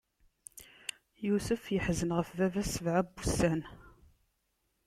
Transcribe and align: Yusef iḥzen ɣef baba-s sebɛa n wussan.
Yusef 1.25 1.63
iḥzen 1.77 2.11
ɣef 2.17 2.29
baba-s 2.37 2.69
sebɛa 2.73 3.01
n 3.05 3.09
wussan. 3.13 3.61